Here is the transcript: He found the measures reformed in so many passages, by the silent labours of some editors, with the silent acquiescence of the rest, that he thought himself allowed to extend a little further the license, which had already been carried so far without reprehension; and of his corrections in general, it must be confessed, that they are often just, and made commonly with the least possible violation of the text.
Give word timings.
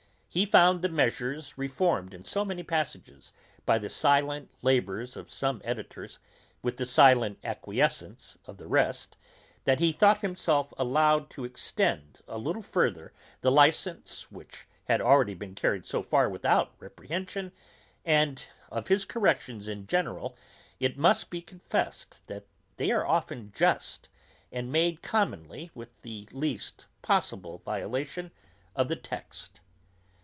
He 0.33 0.45
found 0.45 0.81
the 0.81 0.87
measures 0.87 1.57
reformed 1.57 2.13
in 2.13 2.23
so 2.23 2.45
many 2.45 2.63
passages, 2.63 3.33
by 3.65 3.77
the 3.77 3.89
silent 3.89 4.49
labours 4.61 5.17
of 5.17 5.29
some 5.29 5.59
editors, 5.65 6.19
with 6.61 6.77
the 6.77 6.85
silent 6.85 7.37
acquiescence 7.43 8.37
of 8.45 8.55
the 8.55 8.65
rest, 8.69 9.17
that 9.65 9.81
he 9.81 9.91
thought 9.91 10.19
himself 10.21 10.73
allowed 10.77 11.29
to 11.31 11.43
extend 11.43 12.21
a 12.29 12.37
little 12.37 12.61
further 12.61 13.11
the 13.41 13.51
license, 13.51 14.31
which 14.31 14.65
had 14.85 15.01
already 15.01 15.33
been 15.33 15.53
carried 15.53 15.85
so 15.85 16.01
far 16.01 16.29
without 16.29 16.75
reprehension; 16.79 17.51
and 18.05 18.45
of 18.71 18.87
his 18.87 19.03
corrections 19.03 19.67
in 19.67 19.85
general, 19.85 20.37
it 20.79 20.97
must 20.97 21.29
be 21.29 21.41
confessed, 21.41 22.25
that 22.27 22.45
they 22.77 22.89
are 22.91 23.05
often 23.05 23.51
just, 23.53 24.07
and 24.49 24.71
made 24.71 25.01
commonly 25.01 25.71
with 25.75 26.01
the 26.03 26.25
least 26.31 26.85
possible 27.01 27.57
violation 27.65 28.31
of 28.77 28.87
the 28.87 28.95
text. 28.95 29.59